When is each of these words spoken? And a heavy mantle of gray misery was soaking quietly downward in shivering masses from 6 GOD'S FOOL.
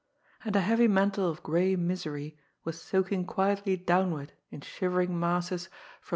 And 0.43 0.55
a 0.55 0.61
heavy 0.61 0.87
mantle 0.87 1.29
of 1.29 1.43
gray 1.43 1.75
misery 1.75 2.35
was 2.63 2.81
soaking 2.81 3.27
quietly 3.27 3.77
downward 3.77 4.33
in 4.49 4.61
shivering 4.61 5.19
masses 5.19 5.65
from 5.65 5.67
6 5.69 5.73
GOD'S 5.73 6.07
FOOL. 6.07 6.09